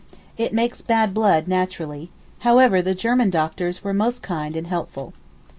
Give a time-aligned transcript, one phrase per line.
[0.35, 2.09] It makes bad blood naturally.
[2.39, 5.13] However, the German doctors were most kind and helpful.